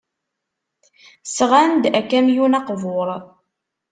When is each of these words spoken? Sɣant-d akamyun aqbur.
Sɣant-d 1.35 1.83
akamyun 1.99 2.57
aqbur. 2.59 3.09